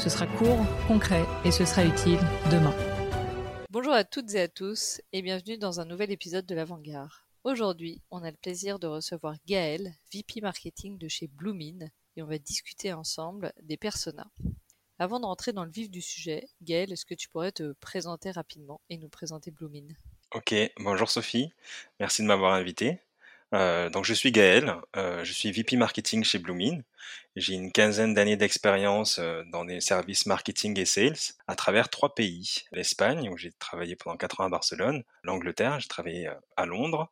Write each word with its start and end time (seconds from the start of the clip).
Ce 0.00 0.08
sera 0.08 0.26
court, 0.26 0.64
concret 0.88 1.26
et 1.44 1.50
ce 1.50 1.66
sera 1.66 1.84
utile 1.84 2.18
demain. 2.50 2.74
Bonjour 3.68 3.92
à 3.92 4.02
toutes 4.02 4.34
et 4.34 4.40
à 4.40 4.48
tous 4.48 5.02
et 5.12 5.20
bienvenue 5.20 5.58
dans 5.58 5.78
un 5.78 5.84
nouvel 5.84 6.10
épisode 6.10 6.46
de 6.46 6.54
l'Avant-Garde. 6.54 7.10
Aujourd'hui, 7.44 8.00
on 8.10 8.22
a 8.22 8.30
le 8.30 8.36
plaisir 8.38 8.78
de 8.78 8.86
recevoir 8.86 9.34
Gaël, 9.46 9.92
VP 10.10 10.40
Marketing 10.40 10.96
de 10.96 11.06
chez 11.06 11.26
Bloomin, 11.26 11.80
et 12.16 12.22
on 12.22 12.26
va 12.26 12.38
discuter 12.38 12.94
ensemble 12.94 13.52
des 13.60 13.76
personas. 13.76 14.30
Avant 14.98 15.20
de 15.20 15.26
rentrer 15.26 15.52
dans 15.52 15.66
le 15.66 15.70
vif 15.70 15.90
du 15.90 16.00
sujet, 16.00 16.48
Gaël, 16.62 16.90
est-ce 16.90 17.04
que 17.04 17.14
tu 17.14 17.28
pourrais 17.28 17.52
te 17.52 17.72
présenter 17.74 18.30
rapidement 18.30 18.80
et 18.88 18.96
nous 18.96 19.10
présenter 19.10 19.50
Bloomin 19.50 19.88
Ok, 20.32 20.54
bonjour 20.78 21.10
Sophie, 21.10 21.52
merci 21.98 22.22
de 22.22 22.26
m'avoir 22.26 22.54
invité. 22.54 23.00
Euh, 23.52 23.90
donc 23.90 24.04
je 24.04 24.14
suis 24.14 24.30
Gaël, 24.30 24.76
euh, 24.96 25.24
je 25.24 25.32
suis 25.32 25.50
VP 25.50 25.76
marketing 25.76 26.22
chez 26.22 26.38
Bloomin. 26.38 26.80
J'ai 27.36 27.54
une 27.54 27.72
quinzaine 27.72 28.14
d'années 28.14 28.36
d'expérience 28.36 29.18
euh, 29.18 29.42
dans 29.52 29.64
des 29.64 29.80
services 29.80 30.26
marketing 30.26 30.78
et 30.78 30.84
sales 30.84 31.16
à 31.48 31.56
travers 31.56 31.88
trois 31.88 32.14
pays. 32.14 32.62
L'Espagne, 32.72 33.28
où 33.28 33.36
j'ai 33.36 33.52
travaillé 33.52 33.96
pendant 33.96 34.16
quatre 34.16 34.40
ans 34.40 34.44
à 34.44 34.48
Barcelone, 34.48 35.02
l'Angleterre, 35.24 35.80
j'ai 35.80 35.88
travaillé 35.88 36.30
à 36.56 36.66
Londres, 36.66 37.10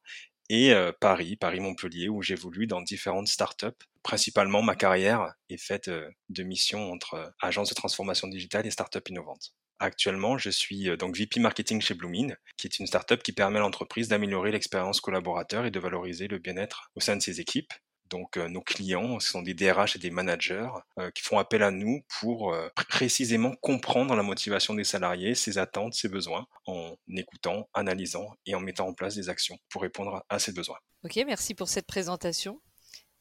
et 0.50 0.72
Paris, 1.00 1.36
Paris-Montpellier, 1.36 2.08
où 2.08 2.22
j'évolue 2.22 2.66
dans 2.66 2.80
différentes 2.80 3.28
startups. 3.28 3.66
Principalement, 4.02 4.62
ma 4.62 4.76
carrière 4.76 5.34
est 5.50 5.58
faite 5.58 5.90
de 5.90 6.42
missions 6.42 6.90
entre 6.90 7.34
agences 7.42 7.68
de 7.68 7.74
transformation 7.74 8.28
digitale 8.28 8.66
et 8.66 8.70
startups 8.70 9.10
innovantes. 9.10 9.52
Actuellement, 9.80 10.38
je 10.38 10.50
suis 10.50 10.88
euh, 10.88 10.96
donc 10.96 11.16
VP 11.16 11.38
Marketing 11.40 11.80
chez 11.80 11.94
Bloomin, 11.94 12.34
qui 12.56 12.66
est 12.66 12.78
une 12.78 12.86
startup 12.86 13.22
qui 13.22 13.32
permet 13.32 13.58
à 13.58 13.62
l'entreprise 13.62 14.08
d'améliorer 14.08 14.50
l'expérience 14.50 15.00
collaborateur 15.00 15.66
et 15.66 15.70
de 15.70 15.78
valoriser 15.78 16.26
le 16.26 16.38
bien-être 16.38 16.90
au 16.96 17.00
sein 17.00 17.16
de 17.16 17.22
ses 17.22 17.40
équipes. 17.40 17.72
Donc 18.10 18.36
euh, 18.38 18.48
nos 18.48 18.62
clients, 18.62 19.20
ce 19.20 19.28
sont 19.28 19.42
des 19.42 19.54
DRH 19.54 19.94
et 19.94 19.98
des 20.00 20.10
managers 20.10 20.68
euh, 20.98 21.10
qui 21.12 21.22
font 21.22 21.38
appel 21.38 21.62
à 21.62 21.70
nous 21.70 22.00
pour 22.20 22.56
précisément 22.88 23.54
comprendre 23.56 24.16
la 24.16 24.22
motivation 24.22 24.74
des 24.74 24.84
salariés, 24.84 25.34
ses 25.34 25.58
attentes, 25.58 25.94
ses 25.94 26.08
besoins, 26.08 26.46
en 26.66 26.96
écoutant, 27.14 27.68
analysant 27.74 28.34
et 28.46 28.54
en 28.54 28.60
mettant 28.60 28.88
en 28.88 28.94
place 28.94 29.14
des 29.14 29.28
actions 29.28 29.58
pour 29.68 29.82
répondre 29.82 30.24
à 30.28 30.38
ces 30.38 30.52
besoins. 30.52 30.78
Ok, 31.04 31.16
merci 31.26 31.54
pour 31.54 31.68
cette 31.68 31.86
présentation. 31.86 32.60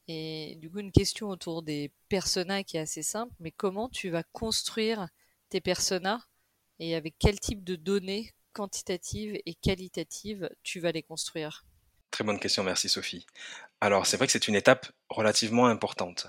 Et 0.08 0.56
du 0.56 0.70
coup, 0.70 0.78
une 0.78 0.90
question 0.90 1.28
autour 1.28 1.62
des 1.62 1.92
personas 2.08 2.64
qui 2.64 2.78
est 2.78 2.80
assez 2.80 3.02
simple, 3.02 3.32
mais 3.38 3.50
comment 3.52 3.90
tu 3.90 4.08
vas 4.08 4.22
construire 4.32 5.06
tes 5.50 5.60
personas 5.60 6.22
et 6.78 6.94
avec 6.94 7.14
quel 7.18 7.38
type 7.40 7.64
de 7.64 7.76
données 7.76 8.32
quantitatives 8.52 9.38
et 9.46 9.54
qualitatives 9.54 10.50
tu 10.62 10.80
vas 10.80 10.92
les 10.92 11.02
construire? 11.02 11.64
Très 12.10 12.24
bonne 12.24 12.40
question, 12.40 12.64
merci 12.64 12.88
Sophie. 12.88 13.26
Alors 13.80 14.06
c'est 14.06 14.16
vrai 14.16 14.26
que 14.26 14.32
c'est 14.32 14.48
une 14.48 14.56
étape 14.56 14.90
relativement 15.08 15.66
importante, 15.66 16.26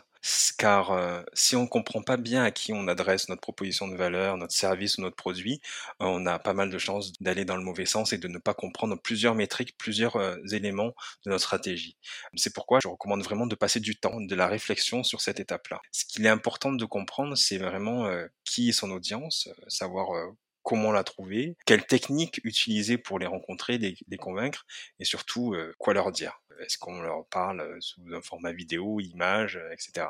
car 0.57 0.91
euh, 0.91 1.23
si 1.33 1.55
on 1.55 1.63
ne 1.63 1.67
comprend 1.67 2.03
pas 2.03 2.17
bien 2.17 2.43
à 2.43 2.51
qui 2.51 2.73
on 2.73 2.87
adresse 2.87 3.29
notre 3.29 3.41
proposition 3.41 3.87
de 3.87 3.95
valeur, 3.95 4.37
notre 4.37 4.53
service 4.53 4.97
ou 4.97 5.01
notre 5.01 5.15
produit, 5.15 5.61
on 5.99 6.25
a 6.27 6.37
pas 6.37 6.53
mal 6.53 6.69
de 6.69 6.77
chances 6.77 7.13
d'aller 7.21 7.45
dans 7.45 7.55
le 7.55 7.63
mauvais 7.63 7.85
sens 7.85 8.13
et 8.13 8.17
de 8.17 8.27
ne 8.27 8.37
pas 8.37 8.53
comprendre 8.53 8.97
plusieurs 9.01 9.35
métriques, 9.35 9.77
plusieurs 9.77 10.17
euh, 10.17 10.35
éléments 10.51 10.93
de 11.25 11.31
notre 11.31 11.43
stratégie. 11.43 11.97
C'est 12.35 12.53
pourquoi 12.53 12.79
je 12.83 12.87
recommande 12.87 13.23
vraiment 13.23 13.47
de 13.47 13.55
passer 13.55 13.79
du 13.79 13.95
temps, 13.95 14.21
de 14.21 14.35
la 14.35 14.47
réflexion 14.47 15.03
sur 15.03 15.21
cette 15.21 15.39
étape-là. 15.39 15.79
Ce 15.91 16.05
qu'il 16.05 16.25
est 16.25 16.29
important 16.29 16.71
de 16.73 16.85
comprendre, 16.85 17.35
c'est 17.35 17.57
vraiment 17.57 18.05
euh, 18.05 18.27
qui 18.43 18.69
est 18.69 18.73
son 18.73 18.91
audience, 18.91 19.49
savoir 19.67 20.09
comment 20.63 20.91
la 20.91 21.03
trouver, 21.03 21.55
quelle 21.65 21.85
technique 21.85 22.41
utiliser 22.43 22.97
pour 22.97 23.19
les 23.19 23.25
rencontrer, 23.25 23.77
les, 23.77 24.17
convaincre, 24.17 24.65
et 24.99 25.05
surtout 25.05 25.53
euh, 25.53 25.73
quoi 25.77 25.93
leur 25.93 26.11
dire. 26.11 26.41
Est-ce 26.59 26.77
qu'on 26.77 27.01
leur 27.01 27.25
parle 27.27 27.61
euh, 27.61 27.77
sous 27.79 28.01
un 28.13 28.21
format 28.21 28.51
vidéo, 28.51 28.99
image, 28.99 29.57
euh, 29.57 29.71
etc. 29.71 30.07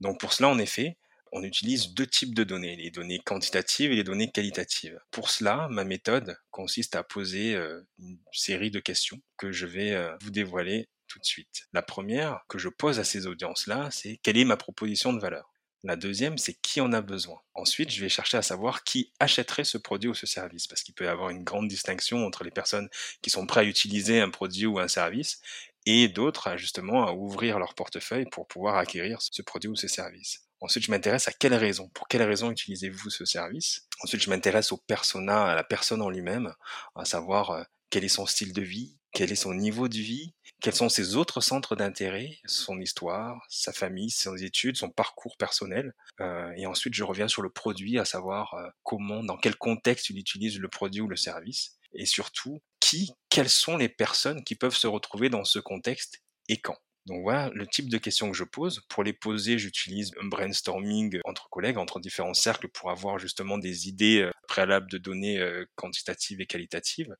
Donc 0.00 0.20
pour 0.20 0.32
cela, 0.32 0.48
en 0.48 0.58
effet, 0.58 0.96
on 1.32 1.42
utilise 1.42 1.94
deux 1.94 2.06
types 2.06 2.34
de 2.34 2.44
données, 2.44 2.76
les 2.76 2.90
données 2.90 3.18
quantitatives 3.18 3.90
et 3.92 3.96
les 3.96 4.04
données 4.04 4.30
qualitatives. 4.30 5.00
Pour 5.10 5.30
cela, 5.30 5.68
ma 5.68 5.84
méthode 5.84 6.36
consiste 6.50 6.94
à 6.94 7.02
poser 7.02 7.56
une 7.98 8.18
série 8.30 8.70
de 8.70 8.78
questions 8.78 9.20
que 9.36 9.50
je 9.50 9.66
vais 9.66 10.14
vous 10.20 10.30
dévoiler 10.30 10.88
tout 11.08 11.18
de 11.18 11.24
suite. 11.24 11.66
La 11.72 11.82
première 11.82 12.44
que 12.48 12.58
je 12.58 12.68
pose 12.68 13.00
à 13.00 13.04
ces 13.04 13.26
audiences-là, 13.26 13.88
c'est 13.90 14.20
quelle 14.22 14.38
est 14.38 14.44
ma 14.44 14.56
proposition 14.56 15.12
de 15.12 15.20
valeur? 15.20 15.53
La 15.84 15.96
deuxième, 15.96 16.38
c'est 16.38 16.54
qui 16.54 16.80
en 16.80 16.92
a 16.92 17.02
besoin. 17.02 17.40
Ensuite, 17.54 17.90
je 17.90 18.00
vais 18.00 18.08
chercher 18.08 18.38
à 18.38 18.42
savoir 18.42 18.84
qui 18.84 19.12
achèterait 19.20 19.64
ce 19.64 19.78
produit 19.78 20.08
ou 20.08 20.14
ce 20.14 20.26
service, 20.26 20.66
parce 20.66 20.82
qu'il 20.82 20.94
peut 20.94 21.04
y 21.04 21.08
avoir 21.08 21.30
une 21.30 21.44
grande 21.44 21.68
distinction 21.68 22.26
entre 22.26 22.42
les 22.42 22.50
personnes 22.50 22.88
qui 23.22 23.30
sont 23.30 23.46
prêtes 23.46 23.64
à 23.64 23.68
utiliser 23.68 24.20
un 24.20 24.30
produit 24.30 24.66
ou 24.66 24.78
un 24.78 24.88
service 24.88 25.40
et 25.86 26.08
d'autres, 26.08 26.56
justement, 26.56 27.06
à 27.06 27.12
ouvrir 27.12 27.58
leur 27.58 27.74
portefeuille 27.74 28.26
pour 28.30 28.48
pouvoir 28.48 28.76
acquérir 28.76 29.20
ce 29.20 29.42
produit 29.42 29.68
ou 29.68 29.76
ce 29.76 29.86
service. 29.86 30.40
Ensuite, 30.60 30.84
je 30.84 30.90
m'intéresse 30.90 31.28
à 31.28 31.32
quelle 31.32 31.54
raison. 31.54 31.88
Pour 31.88 32.08
quelle 32.08 32.22
raison 32.22 32.50
utilisez-vous 32.50 33.10
ce 33.10 33.26
service? 33.26 33.86
Ensuite, 34.02 34.22
je 34.22 34.30
m'intéresse 34.30 34.72
au 34.72 34.78
persona, 34.78 35.44
à 35.44 35.54
la 35.54 35.64
personne 35.64 36.00
en 36.00 36.08
lui-même, 36.08 36.54
à 36.94 37.04
savoir 37.04 37.50
euh, 37.50 37.62
quel 37.90 38.04
est 38.04 38.08
son 38.08 38.24
style 38.24 38.54
de 38.54 38.62
vie, 38.62 38.96
quel 39.14 39.32
est 39.32 39.36
son 39.36 39.54
niveau 39.54 39.88
de 39.88 39.96
vie, 39.96 40.34
quels 40.60 40.74
sont 40.74 40.88
ses 40.88 41.14
autres 41.14 41.40
centres 41.40 41.76
d'intérêt, 41.76 42.38
son 42.46 42.80
histoire, 42.80 43.40
sa 43.48 43.72
famille, 43.72 44.10
ses 44.10 44.44
études, 44.44 44.76
son 44.76 44.90
parcours 44.90 45.36
personnel. 45.36 45.94
Euh, 46.20 46.52
et 46.56 46.66
ensuite, 46.66 46.94
je 46.94 47.04
reviens 47.04 47.28
sur 47.28 47.40
le 47.40 47.48
produit, 47.48 47.98
à 47.98 48.04
savoir 48.04 48.54
euh, 48.54 48.68
comment, 48.82 49.22
dans 49.22 49.36
quel 49.36 49.56
contexte 49.56 50.10
il 50.10 50.18
utilise 50.18 50.58
le 50.58 50.68
produit 50.68 51.00
ou 51.00 51.08
le 51.08 51.16
service. 51.16 51.78
Et 51.94 52.06
surtout, 52.06 52.60
qui, 52.80 53.12
quelles 53.30 53.48
sont 53.48 53.76
les 53.76 53.88
personnes 53.88 54.42
qui 54.42 54.56
peuvent 54.56 54.76
se 54.76 54.88
retrouver 54.88 55.30
dans 55.30 55.44
ce 55.44 55.60
contexte 55.60 56.20
et 56.48 56.60
quand. 56.60 56.76
Donc 57.06 57.22
voilà 57.22 57.50
le 57.52 57.66
type 57.66 57.90
de 57.90 57.98
questions 57.98 58.30
que 58.30 58.36
je 58.36 58.44
pose. 58.44 58.80
Pour 58.88 59.04
les 59.04 59.12
poser, 59.12 59.58
j'utilise 59.58 60.12
un 60.20 60.26
brainstorming 60.26 61.20
entre 61.24 61.48
collègues, 61.50 61.76
entre 61.76 62.00
différents 62.00 62.34
cercles, 62.34 62.68
pour 62.68 62.90
avoir 62.90 63.18
justement 63.18 63.58
des 63.58 63.88
idées 63.88 64.28
euh, 64.44 64.46
préalables 64.46 64.90
de 64.90 64.98
données 64.98 65.40
quantitatives 65.76 66.40
et 66.40 66.46
qualitatives. 66.46 67.14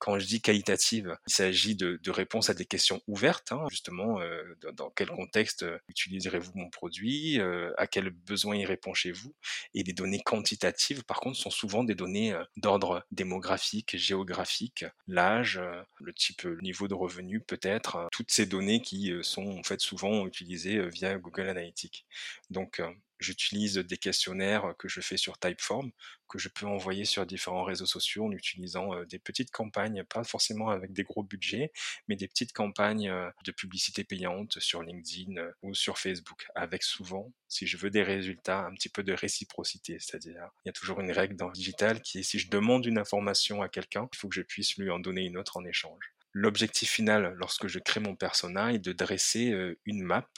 Quand 0.00 0.18
je 0.18 0.24
dis 0.24 0.40
qualitative, 0.40 1.14
il 1.26 1.32
s'agit 1.32 1.76
de, 1.76 2.00
réponses 2.10 2.48
à 2.48 2.54
des 2.54 2.64
questions 2.64 3.02
ouvertes, 3.06 3.52
hein, 3.52 3.66
justement, 3.68 4.18
euh, 4.22 4.42
dans, 4.72 4.88
quel 4.88 5.08
contexte 5.08 5.62
euh, 5.62 5.78
utiliserez-vous 5.88 6.52
mon 6.54 6.70
produit, 6.70 7.38
euh, 7.38 7.70
à 7.76 7.86
quel 7.86 8.08
besoin 8.08 8.56
il 8.56 8.64
répond 8.64 8.94
chez 8.94 9.12
vous. 9.12 9.34
Et 9.74 9.82
les 9.82 9.92
données 9.92 10.22
quantitatives, 10.22 11.04
par 11.04 11.20
contre, 11.20 11.36
sont 11.38 11.50
souvent 11.50 11.84
des 11.84 11.94
données 11.94 12.34
d'ordre 12.56 13.04
démographique, 13.10 13.94
géographique, 13.98 14.86
l'âge, 15.06 15.60
le 16.00 16.14
type, 16.14 16.44
le 16.44 16.62
niveau 16.62 16.88
de 16.88 16.94
revenu 16.94 17.40
peut-être, 17.40 18.08
toutes 18.10 18.30
ces 18.30 18.46
données 18.46 18.80
qui 18.80 19.12
sont 19.20 19.58
en 19.58 19.62
fait 19.62 19.82
souvent 19.82 20.26
utilisées 20.26 20.88
via 20.88 21.18
Google 21.18 21.50
Analytics. 21.50 22.06
Donc, 22.48 22.80
J'utilise 23.20 23.74
des 23.74 23.96
questionnaires 23.96 24.74
que 24.78 24.88
je 24.88 25.00
fais 25.00 25.16
sur 25.16 25.38
Typeform, 25.38 25.90
que 26.28 26.38
je 26.38 26.48
peux 26.48 26.66
envoyer 26.66 27.04
sur 27.04 27.26
différents 27.26 27.64
réseaux 27.64 27.86
sociaux 27.86 28.26
en 28.26 28.32
utilisant 28.32 29.04
des 29.04 29.18
petites 29.18 29.50
campagnes, 29.50 30.04
pas 30.04 30.24
forcément 30.24 30.70
avec 30.70 30.92
des 30.92 31.02
gros 31.02 31.22
budgets, 31.22 31.72
mais 32.08 32.16
des 32.16 32.28
petites 32.28 32.52
campagnes 32.52 33.12
de 33.44 33.52
publicité 33.52 34.04
payante 34.04 34.58
sur 34.60 34.82
LinkedIn 34.82 35.42
ou 35.62 35.74
sur 35.74 35.98
Facebook, 35.98 36.46
avec 36.54 36.82
souvent, 36.82 37.32
si 37.48 37.66
je 37.66 37.76
veux 37.76 37.90
des 37.90 38.02
résultats, 38.02 38.66
un 38.66 38.74
petit 38.74 38.88
peu 38.88 39.02
de 39.02 39.12
réciprocité. 39.12 39.98
C'est-à-dire, 40.00 40.48
il 40.64 40.68
y 40.68 40.70
a 40.70 40.72
toujours 40.72 41.00
une 41.00 41.12
règle 41.12 41.36
dans 41.36 41.48
le 41.48 41.52
digital 41.52 42.00
qui 42.00 42.20
est 42.20 42.22
si 42.22 42.38
je 42.38 42.48
demande 42.48 42.86
une 42.86 42.98
information 42.98 43.62
à 43.62 43.68
quelqu'un, 43.68 44.08
il 44.12 44.16
faut 44.16 44.28
que 44.28 44.34
je 44.34 44.42
puisse 44.42 44.76
lui 44.76 44.90
en 44.90 44.98
donner 44.98 45.24
une 45.26 45.36
autre 45.36 45.56
en 45.56 45.64
échange. 45.64 46.12
L'objectif 46.32 46.90
final, 46.90 47.34
lorsque 47.38 47.66
je 47.66 47.78
crée 47.78 48.00
mon 48.00 48.16
personnage, 48.16 48.74
est 48.74 48.78
de 48.78 48.92
dresser 48.92 49.76
une 49.84 50.02
map 50.02 50.28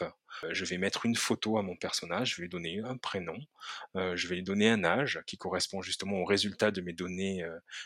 je 0.50 0.64
vais 0.64 0.78
mettre 0.78 1.06
une 1.06 1.16
photo 1.16 1.58
à 1.58 1.62
mon 1.62 1.76
personnage, 1.76 2.30
je 2.30 2.36
vais 2.36 2.42
lui 2.42 2.48
donner 2.48 2.80
un 2.80 2.96
prénom, 2.96 3.38
je 3.94 4.28
vais 4.28 4.36
lui 4.36 4.42
donner 4.42 4.68
un 4.68 4.84
âge 4.84 5.20
qui 5.26 5.36
correspond 5.36 5.82
justement 5.82 6.18
au 6.18 6.24
résultat 6.24 6.70
de 6.70 6.80
mes 6.80 6.92
données 6.92 7.44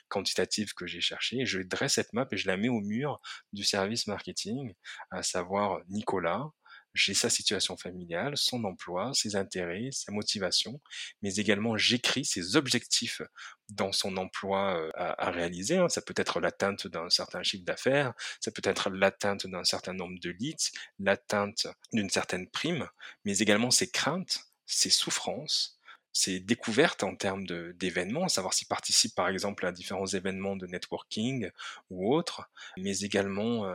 quantitatives 0.09 0.75
que 0.75 0.87
j'ai 0.87 1.01
cherchées. 1.01 1.45
Je 1.47 1.61
dresse 1.61 1.95
cette 1.95 2.13
map 2.13 2.27
et 2.31 2.37
je 2.37 2.47
la 2.47 2.57
mets 2.57 2.69
au 2.69 2.81
mur 2.81 3.21
du 3.53 3.65
service 3.65 4.07
marketing, 4.07 4.75
à 5.11 5.23
savoir 5.23 5.81
Nicolas, 5.89 6.51
j'ai 6.97 7.15
sa 7.15 7.31
situation 7.31 7.77
familiale, 7.77 8.37
son 8.37 8.65
emploi, 8.65 9.13
ses 9.15 9.37
intérêts, 9.37 9.91
sa 9.93 10.13
motivation, 10.13 10.81
mais 11.23 11.37
également 11.37 11.77
j'écris 11.77 12.25
ses 12.25 12.57
objectifs 12.57 13.23
dans 13.69 13.93
son 13.93 14.17
emploi 14.17 14.91
à, 14.95 15.31
réaliser. 15.31 15.77
Hein. 15.77 15.89
Ça 15.89 16.01
peut 16.01 16.15
être 16.17 16.41
l'atteinte 16.41 16.87
d'un 16.87 17.11
certain 17.11 17.43
chiffre 17.43 17.65
d'affaires, 17.65 18.15
ça 18.41 18.51
peut 18.51 18.63
être 18.65 18.91
l'atteinte 18.91 19.47
d'un 19.47 19.65
certain 19.65 19.93
nombre 19.93 20.19
de 20.21 20.31
leads, 20.31 20.73
l'atteinte 20.99 21.67
d'une 21.93 22.11
certaine 22.11 22.49
prime, 22.49 22.89
mais 23.25 23.39
également 23.39 23.71
ses 23.71 23.91
craintes, 23.91 24.41
ses 24.65 24.91
souffrances, 24.91 25.79
ses 26.13 26.41
découvertes 26.41 27.03
en 27.03 27.15
termes 27.15 27.47
d'événements, 27.75 28.29
savoir 28.29 28.55
s'il 28.55 28.69
participe 28.69 29.15
par 29.15 29.29
exemple 29.29 29.67
à 29.67 29.73
différents 29.73 30.07
événements 30.07 30.57
de 30.57 30.67
networking 30.67 31.51
ou 31.91 32.15
autres, 32.15 32.49
mais 32.79 33.01
également 33.01 33.67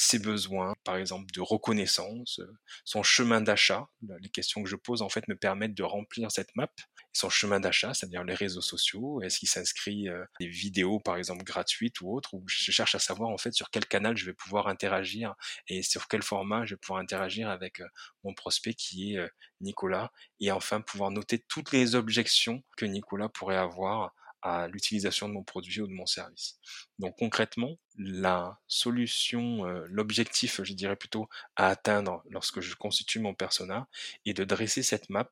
ses 0.00 0.20
besoins, 0.20 0.74
par 0.84 0.96
exemple 0.96 1.32
de 1.32 1.40
reconnaissance, 1.40 2.38
euh, 2.38 2.56
son 2.84 3.02
chemin 3.02 3.40
d'achat. 3.40 3.88
Les 4.20 4.28
questions 4.28 4.62
que 4.62 4.68
je 4.68 4.76
pose 4.76 5.02
en 5.02 5.08
fait 5.08 5.26
me 5.26 5.34
permettent 5.34 5.74
de 5.74 5.82
remplir 5.82 6.30
cette 6.30 6.54
map. 6.54 6.70
Son 7.12 7.28
chemin 7.28 7.58
d'achat, 7.58 7.94
c'est-à-dire 7.94 8.22
les 8.22 8.34
réseaux 8.34 8.60
sociaux, 8.60 9.20
est-ce 9.22 9.40
qu'il 9.40 9.48
s'inscrit 9.48 10.08
euh, 10.08 10.24
des 10.38 10.46
vidéos 10.46 11.00
par 11.00 11.16
exemple 11.16 11.42
gratuites 11.42 12.00
ou 12.00 12.14
autres, 12.14 12.34
où 12.34 12.44
je 12.46 12.70
cherche 12.70 12.94
à 12.94 13.00
savoir 13.00 13.30
en 13.30 13.38
fait 13.38 13.52
sur 13.52 13.70
quel 13.70 13.86
canal 13.86 14.16
je 14.16 14.24
vais 14.26 14.34
pouvoir 14.34 14.68
interagir 14.68 15.34
et 15.66 15.82
sur 15.82 16.06
quel 16.06 16.22
format 16.22 16.64
je 16.64 16.74
vais 16.74 16.78
pouvoir 16.78 17.00
interagir 17.00 17.50
avec 17.50 17.80
euh, 17.80 17.88
mon 18.22 18.34
prospect 18.34 18.74
qui 18.74 19.16
est 19.16 19.30
Nicolas, 19.60 20.12
et 20.38 20.52
enfin 20.52 20.80
pouvoir 20.80 21.10
noter 21.10 21.40
toutes 21.40 21.72
les 21.72 21.96
objections 21.96 22.62
que 22.76 22.86
Nicolas 22.86 23.28
pourrait 23.28 23.56
avoir 23.56 24.14
à 24.42 24.68
l'utilisation 24.68 25.28
de 25.28 25.34
mon 25.34 25.42
produit 25.42 25.80
ou 25.80 25.86
de 25.86 25.92
mon 25.92 26.06
service. 26.06 26.58
Donc 26.98 27.16
concrètement, 27.18 27.76
la 27.96 28.58
solution, 28.66 29.66
euh, 29.66 29.84
l'objectif, 29.88 30.62
je 30.62 30.72
dirais 30.72 30.96
plutôt, 30.96 31.28
à 31.56 31.68
atteindre 31.68 32.22
lorsque 32.30 32.60
je 32.60 32.74
constitue 32.74 33.18
mon 33.18 33.34
persona 33.34 33.88
est 34.26 34.34
de 34.34 34.44
dresser 34.44 34.82
cette 34.82 35.10
map 35.10 35.30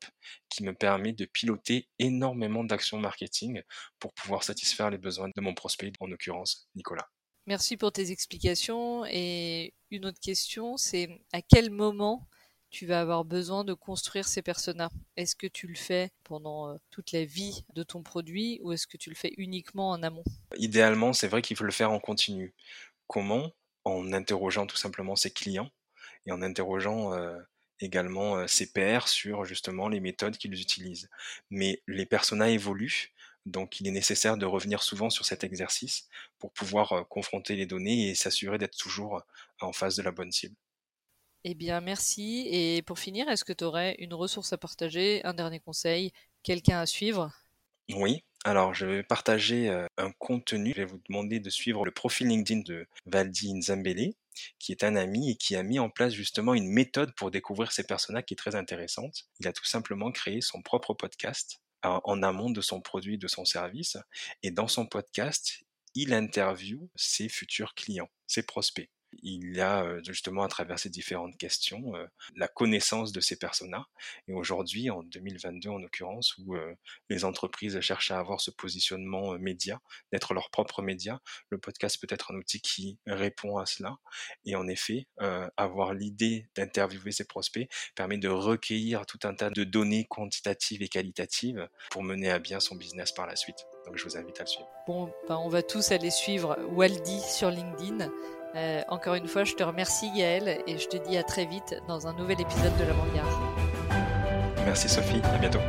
qui 0.49 0.64
me 0.64 0.75
permet 0.75 1.12
de 1.12 1.25
piloter 1.25 1.88
énormément 1.99 2.64
d'actions 2.64 2.99
marketing 2.99 3.62
pour 3.99 4.12
pouvoir 4.14 4.43
satisfaire 4.43 4.91
les 4.91 4.99
besoins 4.99 5.31
de 5.35 5.41
mon 5.41 5.55
prospect, 5.55 5.93
en 6.00 6.06
l'occurrence 6.06 6.69
Nicolas. 6.75 7.09
Merci 7.47 7.76
pour 7.76 7.93
tes 7.93 8.11
explications. 8.11 9.05
Et 9.06 9.75
une 9.91 10.06
autre 10.06 10.20
question, 10.20 10.76
c'est 10.76 11.09
à 11.32 11.43
quel 11.43 11.70
moment 11.70 12.29
tu 12.76 12.84
vas 12.84 13.00
avoir 13.00 13.25
besoin 13.25 13.64
de 13.64 13.73
construire 13.73 14.28
ces 14.28 14.43
personas. 14.43 14.90
Est-ce 15.17 15.34
que 15.34 15.46
tu 15.46 15.67
le 15.67 15.76
fais 15.76 16.11
pendant 16.25 16.69
euh, 16.69 16.76
toute 16.90 17.12
la 17.12 17.25
vie 17.25 17.64
de 17.73 17.82
ton 17.82 18.02
produit 18.02 18.61
ou 18.62 18.70
est-ce 18.70 18.87
que 18.87 18.99
tu 18.99 19.08
le 19.08 19.17
fais 19.17 19.32
uniquement 19.38 19.88
en 19.88 20.02
amont? 20.02 20.25
Idéalement, 20.56 21.14
c'est 21.14 21.26
vrai 21.26 21.40
qu'il 21.40 21.56
faut 21.56 21.64
le 21.64 21.73
faire 21.73 21.90
en 21.90 22.00
continu. 22.00 22.52
Comment? 23.06 23.50
En 23.87 24.12
interrogeant 24.12 24.67
tout 24.67 24.76
simplement 24.76 25.17
ses 25.17 25.31
clients 25.31 25.70
et 26.26 26.32
en 26.32 26.43
interrogeant 26.43 27.14
euh, 27.14 27.38
également 27.81 28.37
euh, 28.37 28.46
ses 28.46 28.70
pairs 28.70 29.08
sur 29.08 29.46
justement 29.46 29.88
les 29.88 30.00
méthodes 30.00 30.37
qu'ils 30.37 30.61
utilisent. 30.61 31.08
Mais 31.49 31.81
les 31.87 32.05
personas 32.05 32.50
évoluent, 32.50 33.14
donc 33.46 33.81
il 33.81 33.88
est 33.88 33.93
nécessaire 33.93 34.37
de 34.37 34.44
revenir 34.44 34.82
souvent 34.82 35.08
sur 35.08 35.25
cet 35.25 35.44
exercice 35.44 36.11
pour 36.38 36.52
pouvoir 36.52 37.08
confronter 37.08 37.56
les 37.56 37.64
données 37.64 38.11
et 38.11 38.14
s'assurer 38.14 38.58
d'être 38.58 38.76
toujours 38.76 39.23
en 39.62 39.73
face 39.73 39.96
de 39.96 40.02
la 40.02 40.11
bonne 40.11 40.31
cible. 40.31 40.56
Eh 41.48 41.54
bien, 41.54 41.81
merci. 41.81 42.48
Et 42.50 42.82
pour 42.82 42.98
finir, 42.98 43.28
est-ce 43.28 43.44
que 43.44 43.52
tu 43.52 43.62
aurais 43.62 43.94
une 44.00 44.14
ressource 44.14 44.52
à 44.52 44.58
partager, 44.58 45.25
un 45.25 45.32
dernier 45.32 45.60
conseil, 45.60 46.10
quelqu'un 46.43 46.81
à 46.81 46.87
suivre? 46.87 47.31
Oui. 47.90 48.25
Alors, 48.44 48.75
je 48.75 48.84
vais 48.84 49.04
partager 49.04 49.69
euh, 49.69 49.87
un 49.96 50.10
contenu. 50.10 50.72
Je 50.75 50.81
vais 50.81 50.84
vous 50.87 51.00
demander 51.08 51.38
de 51.38 51.48
suivre 51.48 51.84
le 51.84 51.93
profil 51.93 52.26
LinkedIn 52.26 52.62
de 52.62 52.88
Valdi 53.06 53.54
Nzambele, 53.54 54.14
qui 54.58 54.72
est 54.72 54.82
un 54.82 54.96
ami 54.96 55.31
et 55.31 55.37
qui 55.37 55.54
a 55.54 55.62
mis 55.62 55.78
en 55.78 55.88
place 55.88 56.14
justement 56.14 56.52
une 56.52 56.66
méthode 56.66 57.14
pour 57.14 57.31
découvrir 57.31 57.70
ces 57.70 57.84
personnages 57.84 58.25
qui 58.25 58.34
est 58.34 58.37
très 58.37 58.56
intéressante. 58.56 59.28
Il 59.38 59.46
a 59.46 59.52
tout 59.52 59.64
simplement 59.64 60.10
créé 60.10 60.40
son 60.40 60.62
propre 60.62 60.94
podcast 60.94 61.60
en 61.84 62.25
amont 62.25 62.50
de 62.50 62.60
son 62.60 62.81
produit, 62.81 63.19
de 63.19 63.28
son 63.28 63.44
service. 63.44 63.96
Et 64.42 64.50
dans 64.50 64.66
son 64.66 64.84
podcast, 64.84 65.62
il 65.94 66.12
interviewe 66.12 66.90
ses 66.96 67.28
futurs 67.28 67.76
clients, 67.76 68.10
ses 68.26 68.42
prospects 68.42 68.90
il 69.23 69.61
a 69.61 70.03
justement 70.03 70.43
à 70.43 70.49
travers 70.49 70.79
ces 70.79 70.91
différentes 70.91 71.37
questions 71.37 71.93
la 72.35 72.49
connaissance 72.49 73.12
de 73.12 73.20
ces 73.20 73.37
personas. 73.37 73.87
Et 74.29 74.32
aujourd'hui, 74.32 74.91
en 74.91 75.03
2022 75.03 75.69
en 75.70 75.79
l'occurrence, 75.79 76.37
où 76.38 76.55
les 77.08 77.25
entreprises 77.25 77.81
cherchent 77.81 78.11
à 78.11 78.19
avoir 78.19 78.41
ce 78.41 78.50
positionnement 78.50 79.38
média, 79.38 79.81
d'être 80.12 80.35
leur 80.35 80.50
propre 80.50 80.82
média, 80.82 81.20
le 81.50 81.58
podcast 81.58 82.00
peut 82.00 82.08
être 82.11 82.32
un 82.32 82.37
outil 82.37 82.61
qui 82.61 82.99
répond 83.06 83.58
à 83.58 83.67
cela. 83.67 83.97
Et 84.44 84.56
en 84.56 84.69
effet, 84.69 85.06
avoir 85.56 85.94
l'idée 85.94 86.49
d'interviewer 86.55 87.12
ses 87.12 87.25
prospects 87.25 87.69
permet 87.94 88.19
de 88.19 88.29
recueillir 88.29 89.06
tout 89.06 89.20
un 89.25 89.35
tas 89.35 89.50
de 89.50 89.64
données 89.64 90.06
quantitatives 90.09 90.82
et 90.82 90.88
qualitatives 90.88 91.69
pour 91.91 92.02
mener 92.02 92.31
à 92.31 92.38
bien 92.38 92.61
son 92.61 92.76
business 92.76 93.12
par 93.12 93.26
la 93.26 93.37
suite. 93.37 93.67
Donc 93.87 93.97
je 93.97 94.05
vous 94.05 94.17
invite 94.17 94.41
à 94.41 94.43
le 94.43 94.49
suivre. 94.49 94.69
Bon, 94.87 95.12
ben 95.29 95.37
on 95.37 95.49
va 95.49 95.62
tous 95.62 95.93
aller 95.93 96.11
suivre 96.11 96.59
Waldi 96.73 97.20
sur 97.20 97.50
LinkedIn. 97.50 98.11
Euh, 98.56 98.82
encore 98.88 99.14
une 99.14 99.29
fois, 99.29 99.44
je 99.44 99.55
te 99.55 99.62
remercie 99.62 100.11
Gaël 100.17 100.62
et 100.67 100.79
je 100.79 100.88
te 100.88 100.97
dis 100.97 101.17
à 101.17 101.23
très 101.23 101.44
vite 101.44 101.76
dans 101.87 102.06
un 102.06 102.14
nouvel 102.14 102.41
épisode 102.41 102.76
de 102.79 102.85
l'Avant-Garde. 102.85 103.29
Merci 104.64 104.88
Sophie, 104.88 105.20
à 105.23 105.38
bientôt. 105.38 105.61